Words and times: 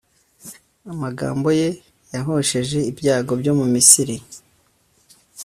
amagambo 0.91 1.47
ye 1.59 1.69
yahosheje 2.13 2.79
ibyago 2.91 3.31
byo 3.41 3.53
mu 3.59 3.65
misiri 3.73 4.15